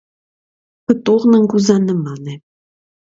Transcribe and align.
Պտուղն 0.91 1.37
ընկուզանման 1.41 2.01
է։ 2.37 2.43